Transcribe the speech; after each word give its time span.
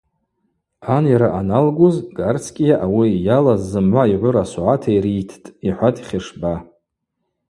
Анйара 0.95 1.29
аналгуз 1.39 1.95
Гарцкӏьиа 2.17 2.75
ауи 2.85 3.07
йалаз 3.25 3.61
зымгӏва 3.71 4.03
йгӏвыра 4.13 4.43
согӏата 4.51 4.89
йрыйттӏ,– 4.95 5.51
йхӏватӏ 5.67 5.99
Хьышба. 6.07 6.53